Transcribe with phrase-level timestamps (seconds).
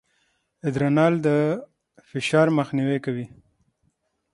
[0.67, 1.27] ادرانال د
[2.09, 3.25] فشار مخنیوی کوي.